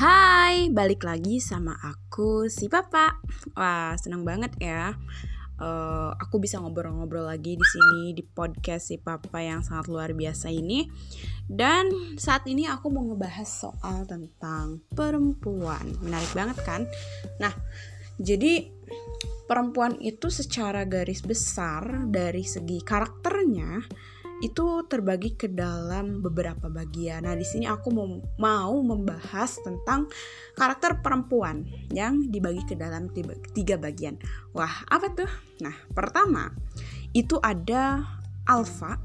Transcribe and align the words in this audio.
Hai, 0.00 0.72
balik 0.72 1.04
lagi 1.04 1.44
sama 1.44 1.76
aku 1.76 2.48
si 2.48 2.72
Papa. 2.72 3.20
Wah, 3.52 3.92
senang 4.00 4.24
banget 4.24 4.56
ya. 4.56 4.96
Uh, 5.60 6.16
aku 6.16 6.40
bisa 6.40 6.56
ngobrol-ngobrol 6.56 7.28
lagi 7.28 7.52
di 7.52 7.66
sini 7.68 8.16
di 8.16 8.24
podcast 8.24 8.88
si 8.88 8.96
Papa 8.96 9.44
yang 9.44 9.60
sangat 9.60 9.92
luar 9.92 10.16
biasa 10.16 10.48
ini. 10.48 10.88
Dan 11.44 12.16
saat 12.16 12.48
ini 12.48 12.64
aku 12.64 12.88
mau 12.88 13.04
ngebahas 13.12 13.44
soal 13.44 14.08
tentang 14.08 14.80
perempuan. 14.88 15.84
Menarik 16.00 16.32
banget 16.32 16.56
kan? 16.64 16.88
Nah, 17.36 17.52
jadi 18.16 18.72
perempuan 19.44 20.00
itu 20.00 20.32
secara 20.32 20.88
garis 20.88 21.20
besar 21.20 22.08
dari 22.08 22.48
segi 22.48 22.80
karakternya 22.80 23.84
itu 24.40 24.88
terbagi 24.88 25.36
ke 25.36 25.52
dalam 25.52 26.24
beberapa 26.24 26.72
bagian. 26.72 27.28
Nah, 27.28 27.36
di 27.36 27.44
sini 27.44 27.68
aku 27.68 27.92
mau, 27.92 28.08
mau 28.40 28.74
membahas 28.80 29.60
tentang 29.60 30.08
karakter 30.56 31.04
perempuan 31.04 31.68
yang 31.92 32.24
dibagi 32.32 32.64
ke 32.64 32.74
dalam 32.74 33.12
tiga, 33.12 33.36
tiga 33.52 33.76
bagian. 33.76 34.16
Wah, 34.56 34.84
apa 34.88 35.12
tuh? 35.12 35.30
Nah, 35.60 35.76
pertama 35.92 36.48
itu 37.12 37.36
ada 37.44 38.00
alpha, 38.48 38.96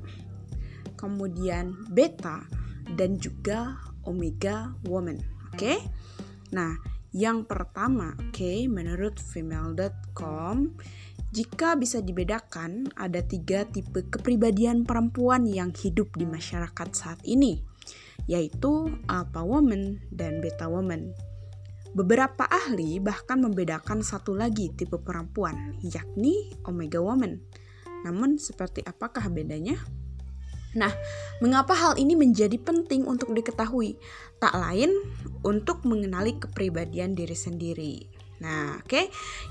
kemudian 0.95 1.75
beta, 1.91 2.47
dan 2.95 3.19
juga 3.19 3.75
omega 4.07 4.71
woman. 4.87 5.19
Oke? 5.51 5.59
Okay? 5.59 5.77
Nah, 6.55 6.79
yang 7.15 7.47
pertama, 7.47 8.11
oke, 8.19 8.35
okay, 8.35 8.67
menurut 8.67 9.15
female.com 9.19 10.75
jika 11.35 11.75
bisa 11.75 11.99
dibedakan, 11.99 12.87
ada 12.95 13.19
tiga 13.19 13.67
tipe 13.67 14.07
kepribadian 14.07 14.87
perempuan 14.87 15.43
yang 15.43 15.75
hidup 15.75 16.15
di 16.15 16.23
masyarakat 16.23 16.95
saat 16.95 17.19
ini, 17.27 17.59
yaitu 18.23 18.87
alpha 19.11 19.43
woman 19.43 19.99
dan 20.15 20.39
beta 20.39 20.71
woman. 20.71 21.11
Beberapa 21.91 22.47
ahli 22.47 23.03
bahkan 23.03 23.43
membedakan 23.43 23.99
satu 23.99 24.31
lagi 24.31 24.71
tipe 24.79 24.95
perempuan, 24.95 25.75
yakni 25.83 26.55
omega 26.63 27.03
woman. 27.03 27.43
Namun, 28.07 28.39
seperti 28.39 28.79
apakah 28.87 29.27
bedanya? 29.27 29.75
Nah, 30.79 30.91
mengapa 31.43 31.75
hal 31.75 31.99
ini 31.99 32.15
menjadi 32.15 32.55
penting 32.59 33.03
untuk 33.11 33.35
diketahui? 33.35 33.99
Tak 34.39 34.55
lain 34.55 34.91
untuk 35.43 35.83
mengenali 35.83 36.39
kepribadian 36.39 37.11
diri 37.11 37.35
sendiri. 37.35 38.14
Nah, 38.43 38.79
oke. 38.83 38.87
Okay. 38.87 39.05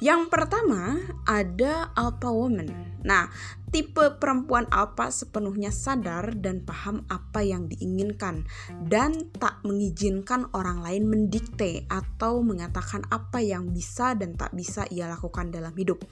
Yang 0.04 0.28
pertama 0.28 1.00
ada 1.24 1.88
alpha 1.96 2.28
woman. 2.28 3.00
Nah, 3.04 3.28
tipe 3.74 4.06
perempuan 4.22 4.70
alpha 4.70 5.10
sepenuhnya 5.10 5.74
sadar 5.74 6.38
dan 6.38 6.62
paham 6.62 7.02
apa 7.10 7.42
yang 7.42 7.66
diinginkan 7.66 8.46
dan 8.86 9.34
tak 9.34 9.58
mengizinkan 9.66 10.46
orang 10.54 10.78
lain 10.78 11.10
mendikte 11.10 11.82
atau 11.90 12.38
mengatakan 12.46 13.02
apa 13.10 13.42
yang 13.42 13.74
bisa 13.74 14.14
dan 14.14 14.38
tak 14.38 14.54
bisa 14.54 14.86
ia 14.94 15.10
lakukan 15.10 15.50
dalam 15.50 15.74
hidup. 15.74 16.06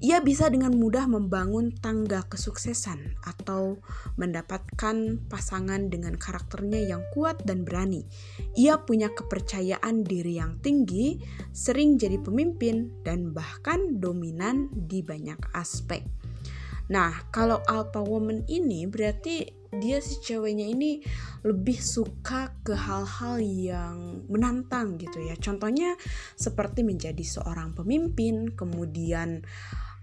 Ia 0.00 0.24
bisa 0.24 0.48
dengan 0.48 0.72
mudah 0.72 1.04
membangun 1.04 1.76
tangga 1.84 2.24
kesuksesan 2.32 3.20
atau 3.28 3.76
mendapatkan 4.16 5.20
pasangan 5.28 5.92
dengan 5.92 6.16
karakternya 6.16 6.96
yang 6.96 7.04
kuat 7.12 7.44
dan 7.44 7.68
berani. 7.68 8.08
Ia 8.56 8.88
punya 8.88 9.12
kepercayaan 9.12 10.00
diri 10.00 10.40
yang 10.40 10.64
tinggi, 10.64 11.20
sering 11.52 12.00
jadi 12.00 12.16
pemimpin 12.24 13.04
dan 13.04 13.36
bahkan 13.36 14.00
dominan 14.00 14.72
di 14.72 15.04
banyak 15.04 15.52
aspek. 15.52 16.21
Nah, 16.92 17.24
kalau 17.32 17.64
alpha 17.64 18.04
woman 18.04 18.44
ini 18.52 18.84
berarti 18.84 19.48
dia 19.72 20.04
si 20.04 20.20
ceweknya 20.20 20.68
ini 20.68 21.00
lebih 21.40 21.80
suka 21.80 22.52
ke 22.60 22.76
hal-hal 22.76 23.40
yang 23.40 24.28
menantang 24.28 25.00
gitu 25.00 25.24
ya. 25.24 25.32
Contohnya 25.40 25.96
seperti 26.36 26.84
menjadi 26.84 27.24
seorang 27.24 27.72
pemimpin, 27.72 28.52
kemudian 28.52 29.40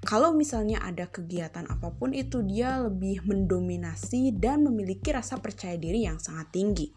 kalau 0.02 0.34
misalnya 0.34 0.82
ada 0.82 1.12
kegiatan 1.12 1.70
apa 1.70 1.94
pun 1.94 2.18
itu 2.18 2.42
dia 2.42 2.82
lebih 2.82 3.22
mendominasi 3.28 4.34
dan 4.34 4.66
memiliki 4.66 5.14
rasa 5.14 5.38
percaya 5.38 5.78
diri 5.78 6.10
yang 6.10 6.18
sangat 6.18 6.50
tinggi. 6.50 6.90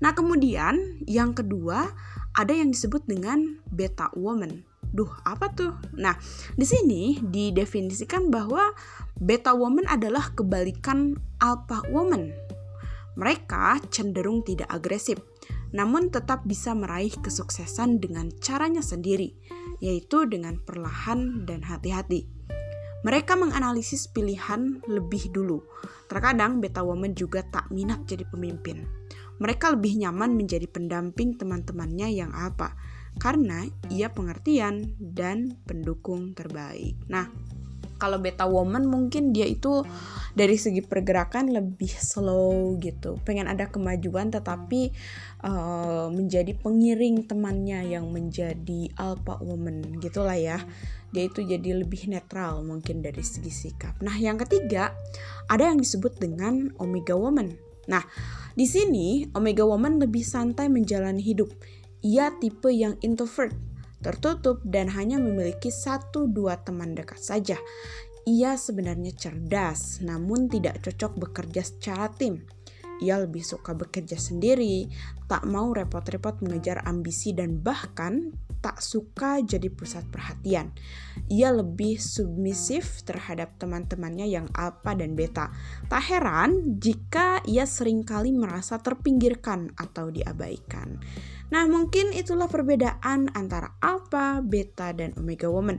Nah, 0.00 0.16
kemudian 0.16 1.04
yang 1.04 1.36
kedua 1.36 1.92
ada 2.32 2.52
yang 2.56 2.72
disebut 2.72 3.04
dengan 3.04 3.60
beta 3.68 4.08
woman. 4.16 4.64
Duh, 4.92 5.10
apa 5.26 5.50
tuh? 5.52 5.74
Nah, 5.96 6.14
di 6.54 6.66
sini 6.66 7.18
didefinisikan 7.22 8.28
bahwa 8.28 8.74
Beta 9.16 9.56
woman 9.56 9.88
adalah 9.88 10.28
kebalikan 10.36 11.16
alpha 11.40 11.80
woman. 11.88 12.36
Mereka 13.16 13.80
cenderung 13.88 14.44
tidak 14.44 14.68
agresif, 14.68 15.16
namun 15.72 16.12
tetap 16.12 16.44
bisa 16.44 16.76
meraih 16.76 17.16
kesuksesan 17.24 17.96
dengan 17.96 18.28
caranya 18.44 18.84
sendiri, 18.84 19.32
yaitu 19.80 20.28
dengan 20.28 20.60
perlahan 20.60 21.48
dan 21.48 21.64
hati-hati. 21.64 22.28
Mereka 23.08 23.40
menganalisis 23.40 24.04
pilihan 24.12 24.84
lebih 24.84 25.32
dulu. 25.32 25.64
Terkadang 26.12 26.60
beta 26.60 26.84
woman 26.84 27.16
juga 27.16 27.40
tak 27.40 27.72
minat 27.72 28.04
jadi 28.04 28.28
pemimpin. 28.28 28.84
Mereka 29.40 29.80
lebih 29.80 29.96
nyaman 29.96 30.36
menjadi 30.36 30.68
pendamping 30.68 31.40
teman-temannya 31.40 32.12
yang 32.12 32.36
apa, 32.36 32.76
karena 33.16 33.64
ia 33.88 34.12
pengertian 34.12 34.96
dan 35.00 35.56
pendukung 35.64 36.36
terbaik. 36.36 36.96
Nah, 37.08 37.32
kalau 37.96 38.20
beta 38.20 38.44
woman 38.44 38.84
mungkin 38.84 39.32
dia 39.32 39.48
itu 39.48 39.80
dari 40.36 40.60
segi 40.60 40.84
pergerakan 40.84 41.48
lebih 41.48 41.88
slow 41.88 42.76
gitu. 42.76 43.16
Pengen 43.24 43.48
ada 43.48 43.72
kemajuan 43.72 44.28
tetapi 44.28 44.92
uh, 45.40 46.12
menjadi 46.12 46.52
pengiring 46.60 47.24
temannya 47.24 47.96
yang 47.96 48.12
menjadi 48.12 48.92
alpha 49.00 49.40
woman 49.40 49.96
gitulah 50.04 50.36
ya. 50.36 50.60
Dia 51.08 51.32
itu 51.32 51.40
jadi 51.40 51.80
lebih 51.80 52.12
netral 52.12 52.60
mungkin 52.68 53.00
dari 53.00 53.24
segi 53.24 53.48
sikap. 53.48 54.04
Nah 54.04 54.12
yang 54.20 54.36
ketiga 54.36 54.92
ada 55.48 55.72
yang 55.72 55.80
disebut 55.80 56.20
dengan 56.20 56.68
omega 56.76 57.16
woman. 57.16 57.56
Nah 57.88 58.04
di 58.52 58.68
sini 58.68 59.24
omega 59.32 59.64
woman 59.64 59.96
lebih 59.96 60.20
santai 60.20 60.68
menjalani 60.68 61.24
hidup 61.24 61.48
ia 62.06 62.30
tipe 62.38 62.70
yang 62.70 62.94
introvert 63.02 63.50
tertutup 63.98 64.62
dan 64.62 64.86
hanya 64.94 65.18
memiliki 65.18 65.74
satu 65.74 66.30
dua 66.30 66.62
teman 66.62 66.94
dekat 66.94 67.18
saja. 67.18 67.58
Ia 68.22 68.54
sebenarnya 68.54 69.10
cerdas, 69.18 69.98
namun 70.02 70.46
tidak 70.46 70.86
cocok 70.86 71.18
bekerja 71.26 71.66
secara 71.66 72.06
tim. 72.14 72.46
Ia 73.02 73.22
lebih 73.26 73.42
suka 73.42 73.74
bekerja 73.74 74.14
sendiri, 74.14 74.86
tak 75.26 75.42
mau 75.50 75.74
repot-repot 75.74 76.38
mengejar 76.46 76.86
ambisi 76.86 77.34
dan 77.34 77.58
bahkan 77.58 78.30
tak 78.66 78.82
suka 78.82 79.38
jadi 79.46 79.70
pusat 79.70 80.02
perhatian. 80.10 80.74
Ia 81.30 81.54
lebih 81.54 82.02
submisif 82.02 83.06
terhadap 83.06 83.54
teman-temannya 83.62 84.26
yang 84.26 84.50
alpha 84.58 84.90
dan 84.98 85.14
beta. 85.14 85.54
Tak 85.86 86.02
heran 86.02 86.82
jika 86.82 87.46
ia 87.46 87.62
sering 87.62 88.02
kali 88.02 88.34
merasa 88.34 88.82
terpinggirkan 88.82 89.70
atau 89.78 90.10
diabaikan. 90.10 90.98
Nah, 91.54 91.62
mungkin 91.70 92.10
itulah 92.10 92.50
perbedaan 92.50 93.30
antara 93.38 93.78
alpha, 93.78 94.42
beta, 94.42 94.90
dan 94.90 95.14
omega 95.14 95.46
woman. 95.46 95.78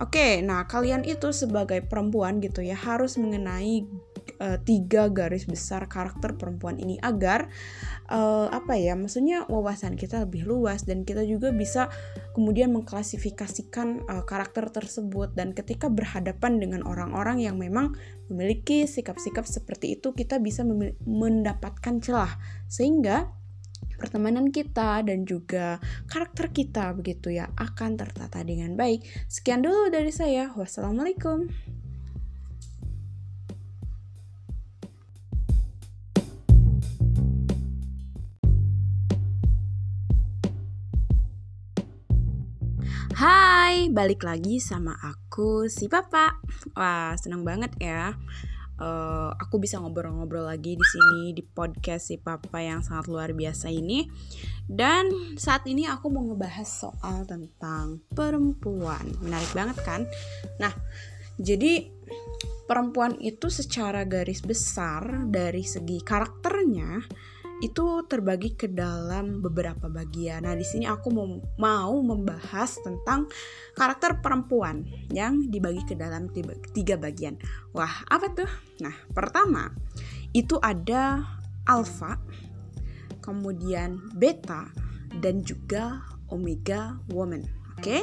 Oke, 0.00 0.40
nah 0.40 0.64
kalian 0.64 1.04
itu 1.04 1.36
sebagai 1.36 1.84
perempuan 1.84 2.40
gitu 2.40 2.64
ya 2.64 2.80
harus 2.80 3.20
mengenai 3.20 3.84
uh, 4.42 4.58
tiga 4.58 5.06
garis 5.06 5.46
besar 5.46 5.86
karakter 5.86 6.34
perempuan 6.34 6.82
ini 6.82 6.98
agar 6.98 7.46
uh, 8.10 8.50
apa 8.50 8.74
ya, 8.74 8.98
maksudnya 8.98 9.46
wawasan 9.46 9.94
kita 9.94 10.26
lebih 10.26 10.42
luas 10.42 10.82
dan 10.82 11.06
kita 11.06 11.22
juga 11.22 11.54
bisa 11.54 11.86
kemudian 12.34 12.74
mengklasifikasikan 12.74 14.10
uh, 14.10 14.26
karakter 14.26 14.66
tersebut 14.74 15.38
dan 15.38 15.54
ketika 15.54 15.86
berhadapan 15.86 16.58
dengan 16.58 16.82
orang-orang 16.82 17.38
yang 17.38 17.54
memang 17.56 17.94
memiliki 18.26 18.90
sikap-sikap 18.90 19.46
seperti 19.46 19.94
itu 20.00 20.10
kita 20.10 20.42
bisa 20.42 20.66
mendapatkan 21.06 22.02
celah 22.02 22.32
sehingga 22.66 23.30
pertemanan 24.02 24.50
kita 24.50 25.06
dan 25.06 25.22
juga 25.22 25.78
karakter 26.10 26.50
kita 26.50 26.90
begitu 26.98 27.30
ya 27.38 27.46
akan 27.54 27.94
tertata 27.94 28.42
dengan 28.42 28.74
baik. 28.74 29.06
Sekian 29.30 29.62
dulu 29.62 29.94
dari 29.94 30.10
saya. 30.10 30.50
Wassalamualaikum. 30.58 31.46
Hai, 43.22 43.86
balik 43.86 44.26
lagi 44.26 44.58
sama 44.58 44.98
aku 44.98 45.70
si 45.70 45.86
Papa. 45.86 46.42
Wah, 46.74 47.14
senang 47.14 47.46
banget 47.46 47.70
ya 47.78 48.18
uh, 48.82 49.30
aku 49.38 49.62
bisa 49.62 49.78
ngobrol-ngobrol 49.78 50.50
lagi 50.50 50.74
di 50.74 50.82
sini 50.82 51.30
di 51.30 51.46
podcast 51.46 52.10
si 52.10 52.18
papa 52.18 52.58
yang 52.58 52.82
sangat 52.82 53.06
luar 53.06 53.30
biasa 53.30 53.70
ini. 53.70 54.10
Dan 54.66 55.38
saat 55.38 55.70
ini 55.70 55.86
aku 55.86 56.10
mau 56.10 56.26
ngebahas 56.26 56.66
soal 56.66 57.22
tentang 57.22 58.02
perempuan. 58.10 59.06
Menarik 59.22 59.54
banget 59.54 59.78
kan? 59.86 60.02
Nah, 60.58 60.74
jadi 61.38 61.86
perempuan 62.66 63.22
itu 63.22 63.46
secara 63.54 64.02
garis 64.02 64.42
besar 64.42 65.30
dari 65.30 65.62
segi 65.62 66.02
karakternya 66.02 67.06
itu 67.62 68.02
terbagi 68.10 68.58
ke 68.58 68.66
dalam 68.66 69.38
beberapa 69.38 69.86
bagian. 69.86 70.42
Nah, 70.42 70.58
di 70.58 70.66
sini 70.66 70.90
aku 70.90 71.14
mau, 71.14 71.38
mau 71.62 71.94
membahas 72.02 72.82
tentang 72.82 73.30
karakter 73.78 74.18
perempuan 74.18 74.82
yang 75.14 75.46
dibagi 75.46 75.86
ke 75.86 75.94
dalam 75.94 76.26
tiga, 76.74 76.98
bagian. 76.98 77.38
Wah, 77.70 78.02
apa 78.10 78.34
tuh? 78.34 78.50
Nah, 78.82 78.92
pertama 79.14 79.70
itu 80.34 80.58
ada 80.58 81.22
alpha, 81.70 82.18
kemudian 83.22 84.10
beta, 84.18 84.66
dan 85.22 85.46
juga 85.46 86.02
omega 86.34 86.98
woman. 87.14 87.46
Oke? 87.78 88.02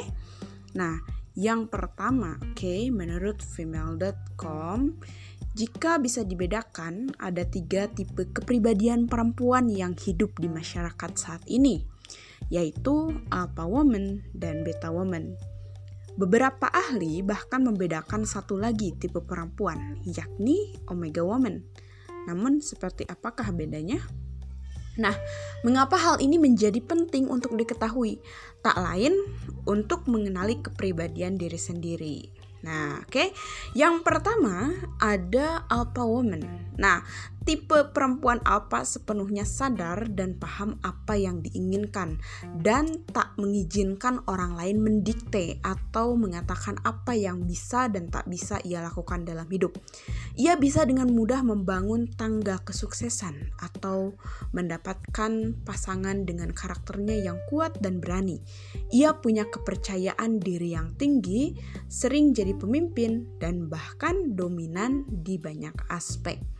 Nah, 0.72 1.19
yang 1.38 1.70
pertama, 1.70 2.38
oke, 2.42 2.58
okay, 2.58 2.90
menurut 2.90 3.38
female.com 3.42 4.98
jika 5.50 5.98
bisa 5.98 6.22
dibedakan, 6.22 7.10
ada 7.18 7.42
tiga 7.42 7.90
tipe 7.90 8.30
kepribadian 8.30 9.10
perempuan 9.10 9.66
yang 9.66 9.98
hidup 9.98 10.38
di 10.38 10.46
masyarakat 10.46 11.10
saat 11.18 11.42
ini, 11.50 11.82
yaitu 12.54 13.10
alpha 13.34 13.66
woman 13.66 14.22
dan 14.30 14.62
beta 14.62 14.94
woman. 14.94 15.34
Beberapa 16.14 16.70
ahli 16.70 17.26
bahkan 17.26 17.66
membedakan 17.66 18.22
satu 18.22 18.62
lagi 18.62 18.94
tipe 18.94 19.18
perempuan, 19.18 19.98
yakni 20.06 20.78
omega 20.86 21.26
woman. 21.26 21.66
Namun, 22.30 22.62
seperti 22.62 23.02
apakah 23.10 23.50
bedanya? 23.50 23.98
Nah, 25.00 25.16
mengapa 25.64 25.96
hal 25.96 26.20
ini 26.20 26.36
menjadi 26.36 26.76
penting 26.84 27.32
untuk 27.32 27.56
diketahui? 27.56 28.20
Tak 28.60 28.76
lain 28.76 29.16
untuk 29.64 30.04
mengenali 30.04 30.60
kepribadian 30.60 31.40
diri 31.40 31.56
sendiri. 31.56 32.18
Nah, 32.60 33.00
oke. 33.00 33.08
Okay. 33.08 33.28
Yang 33.72 34.04
pertama 34.04 34.76
ada 35.00 35.64
alpha 35.72 36.04
woman. 36.04 36.44
Nah, 36.76 37.00
tipe 37.44 37.88
perempuan 37.96 38.38
alpha 38.44 38.84
sepenuhnya 38.84 39.48
sadar 39.48 40.12
dan 40.12 40.36
paham 40.36 40.76
apa 40.84 41.16
yang 41.16 41.40
diinginkan 41.40 42.20
dan 42.60 43.04
tak 43.10 43.32
mengizinkan 43.40 44.20
orang 44.28 44.56
lain 44.56 44.84
mendikte 44.84 45.56
atau 45.64 46.14
mengatakan 46.14 46.76
apa 46.84 47.16
yang 47.16 47.48
bisa 47.48 47.88
dan 47.88 48.12
tak 48.12 48.28
bisa 48.28 48.60
ia 48.64 48.84
lakukan 48.84 49.24
dalam 49.24 49.48
hidup. 49.48 49.76
Ia 50.36 50.56
bisa 50.60 50.84
dengan 50.84 51.08
mudah 51.12 51.40
membangun 51.40 52.08
tangga 52.12 52.60
kesuksesan 52.62 53.56
atau 53.60 54.14
mendapatkan 54.52 55.56
pasangan 55.64 56.24
dengan 56.28 56.52
karakternya 56.52 57.18
yang 57.24 57.38
kuat 57.48 57.80
dan 57.80 57.98
berani. 57.98 58.40
Ia 58.92 59.18
punya 59.18 59.48
kepercayaan 59.48 60.40
diri 60.40 60.76
yang 60.76 60.96
tinggi, 60.96 61.56
sering 61.88 62.32
jadi 62.36 62.56
pemimpin, 62.56 63.26
dan 63.40 63.68
bahkan 63.68 64.36
dominan 64.36 65.04
di 65.08 65.40
banyak 65.40 65.74
aspek. 65.88 66.59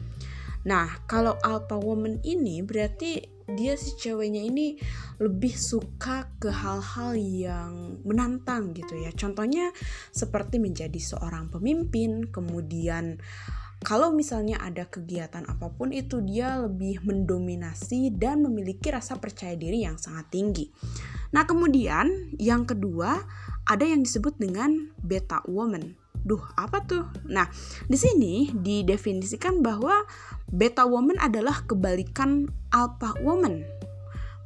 Nah, 0.66 1.04
kalau 1.08 1.40
alpha 1.40 1.80
woman 1.80 2.20
ini 2.20 2.60
berarti 2.60 3.40
dia 3.50 3.74
si 3.74 3.98
ceweknya 3.98 4.46
ini 4.46 4.78
lebih 5.18 5.54
suka 5.56 6.30
ke 6.38 6.52
hal-hal 6.52 7.18
yang 7.18 7.98
menantang 8.06 8.70
gitu 8.76 8.94
ya. 9.00 9.10
Contohnya 9.10 9.74
seperti 10.14 10.62
menjadi 10.62 11.00
seorang 11.00 11.50
pemimpin, 11.50 12.30
kemudian 12.30 13.18
kalau 13.80 14.12
misalnya 14.12 14.60
ada 14.60 14.84
kegiatan 14.84 15.40
apa 15.48 15.72
pun 15.72 15.88
itu 15.90 16.20
dia 16.20 16.60
lebih 16.60 17.00
mendominasi 17.00 18.12
dan 18.12 18.44
memiliki 18.44 18.92
rasa 18.92 19.16
percaya 19.16 19.56
diri 19.56 19.88
yang 19.88 19.96
sangat 19.96 20.28
tinggi. 20.28 20.68
Nah, 21.32 21.48
kemudian 21.48 22.36
yang 22.36 22.68
kedua 22.68 23.24
ada 23.64 23.84
yang 23.86 24.04
disebut 24.04 24.36
dengan 24.36 24.92
beta 25.00 25.40
woman. 25.48 25.96
Duh, 26.20 26.42
apa 26.56 26.84
tuh? 26.84 27.08
Nah, 27.28 27.48
di 27.88 27.96
sini 27.96 28.52
didefinisikan 28.52 29.64
bahwa 29.64 30.04
beta 30.52 30.84
woman 30.84 31.16
adalah 31.16 31.64
kebalikan 31.64 32.48
alpha 32.74 33.16
woman. 33.24 33.64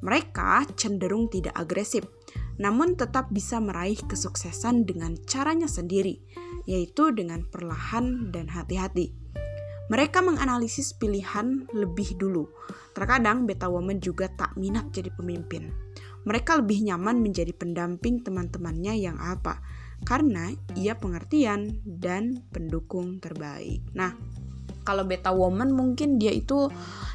Mereka 0.04 0.68
cenderung 0.76 1.32
tidak 1.32 1.56
agresif, 1.56 2.04
namun 2.60 2.94
tetap 2.94 3.32
bisa 3.32 3.58
meraih 3.58 3.96
kesuksesan 3.96 4.84
dengan 4.84 5.16
caranya 5.24 5.66
sendiri, 5.66 6.20
yaitu 6.68 7.10
dengan 7.10 7.42
perlahan 7.48 8.28
dan 8.30 8.52
hati-hati. 8.52 9.16
Mereka 9.84 10.24
menganalisis 10.24 10.96
pilihan 10.96 11.68
lebih 11.76 12.16
dulu. 12.16 12.48
Terkadang 12.96 13.44
beta 13.44 13.68
woman 13.68 14.00
juga 14.00 14.32
tak 14.32 14.56
minat 14.56 14.88
jadi 14.92 15.12
pemimpin. 15.12 15.72
Mereka 16.24 16.64
lebih 16.64 16.88
nyaman 16.88 17.20
menjadi 17.20 17.52
pendamping 17.52 18.24
teman-temannya 18.24 18.96
yang 18.96 19.20
apa 19.20 19.60
karena 20.02 20.50
ia 20.74 20.98
pengertian 20.98 21.78
dan 21.86 22.42
pendukung 22.50 23.22
terbaik. 23.22 23.80
Nah, 23.94 24.18
kalau 24.84 25.08
beta 25.08 25.32
woman 25.32 25.72
mungkin 25.72 26.20
dia 26.20 26.30
itu 26.30 26.68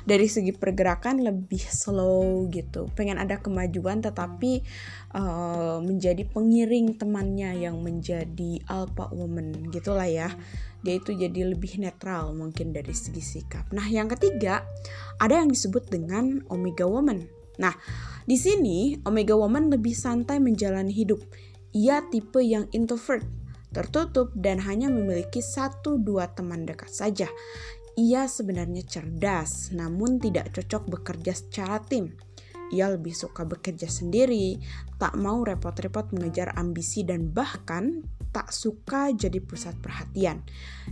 dari 0.04 0.26
segi 0.26 0.50
pergerakan 0.58 1.22
lebih 1.22 1.62
slow 1.62 2.50
gitu. 2.50 2.90
Pengen 2.98 3.22
ada 3.22 3.38
kemajuan 3.38 4.02
tetapi 4.02 4.66
uh, 5.14 5.78
menjadi 5.86 6.26
pengiring 6.26 6.98
temannya 6.98 7.62
yang 7.62 7.78
menjadi 7.86 8.66
alpha 8.66 9.14
woman 9.14 9.70
gitulah 9.70 10.10
ya. 10.10 10.34
Dia 10.82 10.98
itu 10.98 11.14
jadi 11.14 11.46
lebih 11.46 11.78
netral 11.78 12.34
mungkin 12.34 12.74
dari 12.74 12.92
segi 12.92 13.22
sikap. 13.22 13.70
Nah 13.70 13.86
yang 13.86 14.10
ketiga 14.10 14.66
ada 15.22 15.38
yang 15.38 15.54
disebut 15.54 15.94
dengan 15.94 16.42
omega 16.50 16.90
woman. 16.90 17.30
Nah 17.62 17.78
di 18.26 18.34
sini 18.34 18.98
omega 19.06 19.38
woman 19.38 19.70
lebih 19.70 19.94
santai 19.94 20.42
menjalani 20.42 20.90
hidup 20.90 21.22
ia 21.76 22.02
tipe 22.10 22.42
yang 22.42 22.66
introvert, 22.74 23.26
tertutup, 23.70 24.34
dan 24.34 24.58
hanya 24.66 24.90
memiliki 24.90 25.40
satu 25.44 26.02
dua 26.02 26.34
teman 26.34 26.66
dekat 26.66 26.90
saja. 26.90 27.30
Ia 28.00 28.26
sebenarnya 28.32 28.88
cerdas, 28.88 29.76
namun 29.76 30.24
tidak 30.24 30.56
cocok 30.56 31.00
bekerja 31.00 31.36
secara 31.36 31.84
tim. 31.84 32.16
Ia 32.70 32.94
lebih 32.94 33.12
suka 33.12 33.44
bekerja 33.44 33.90
sendiri, 33.90 34.62
tak 35.02 35.18
mau 35.18 35.42
repot-repot 35.42 36.14
mengejar 36.14 36.54
ambisi, 36.56 37.02
dan 37.02 37.34
bahkan 37.34 38.06
tak 38.30 38.54
suka 38.54 39.10
jadi 39.14 39.42
pusat 39.42 39.78
perhatian. 39.82 40.46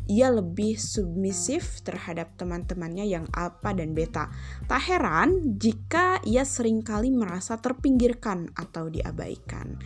Ia 0.09 0.33
lebih 0.33 0.77
submisif 0.77 1.85
terhadap 1.85 2.33
teman-temannya 2.37 3.05
yang 3.05 3.25
alpha 3.33 3.73
dan 3.73 3.93
beta. 3.93 4.29
Tak 4.65 4.81
heran 4.89 5.57
jika 5.61 6.21
ia 6.25 6.41
sering 6.47 6.81
kali 6.81 7.13
merasa 7.13 7.61
terpinggirkan 7.61 8.53
atau 8.57 8.89
diabaikan. 8.89 9.77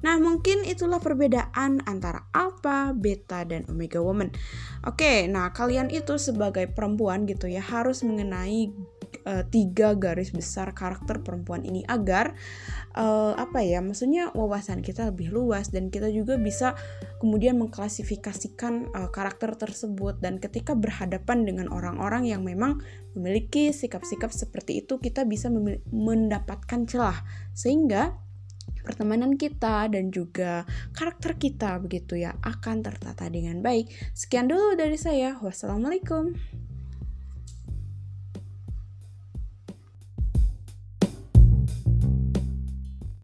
Nah, 0.00 0.16
mungkin 0.16 0.64
itulah 0.64 0.96
perbedaan 0.96 1.84
antara 1.84 2.24
alpha, 2.32 2.96
beta, 2.96 3.44
dan 3.44 3.68
omega 3.68 4.00
woman. 4.00 4.32
Oke, 4.88 5.28
nah 5.28 5.52
kalian 5.52 5.92
itu 5.92 6.16
sebagai 6.16 6.72
perempuan 6.72 7.28
gitu 7.28 7.44
ya 7.52 7.60
harus 7.60 8.00
mengenai 8.00 8.72
uh, 9.26 9.44
tiga 9.48 9.94
garis 9.98 10.30
besar 10.32 10.72
karakter 10.72 11.20
perempuan 11.20 11.66
ini 11.66 11.84
agar 11.86 12.34
uh, 12.94 13.34
apa 13.36 13.60
ya, 13.62 13.82
maksudnya 13.82 14.30
wawasan 14.32 14.80
kita 14.80 15.10
lebih 15.10 15.32
luas 15.34 15.70
dan 15.74 15.88
kita 15.88 16.08
juga 16.10 16.38
bisa 16.40 16.78
kemudian 17.18 17.58
mengklasifikasikan 17.60 18.92
uh, 18.94 19.08
karakter 19.12 19.54
tersebut 19.58 20.18
dan 20.22 20.40
ketika 20.40 20.72
berhadapan 20.72 21.44
dengan 21.44 21.66
orang-orang 21.68 22.26
yang 22.28 22.42
memang 22.46 22.80
memiliki 23.12 23.74
sikap-sikap 23.74 24.30
seperti 24.30 24.86
itu 24.86 25.02
kita 25.02 25.26
bisa 25.26 25.50
mendapatkan 25.90 26.86
celah 26.86 27.18
sehingga 27.52 28.14
pertemanan 28.80 29.36
kita 29.36 29.86
dan 29.92 30.08
juga 30.08 30.64
karakter 30.96 31.36
kita 31.36 31.78
begitu 31.78 32.18
ya 32.18 32.34
akan 32.40 32.82
tertata 32.82 33.28
dengan 33.28 33.60
baik. 33.60 33.86
Sekian 34.16 34.48
dulu 34.48 34.74
dari 34.74 34.96
saya. 34.96 35.36
Wassalamualaikum. 35.38 36.34